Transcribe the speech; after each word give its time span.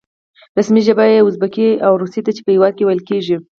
رسمي 0.57 0.81
ژبه 0.87 1.03
یې 1.11 1.25
ازبکي 1.27 1.69
او 1.85 1.93
روسي 2.01 2.21
ده 2.25 2.31
چې 2.35 2.41
په 2.43 2.51
هېواد 2.55 2.73
کې 2.75 2.85
ویل 2.85 3.01
کېږي. 3.09 3.37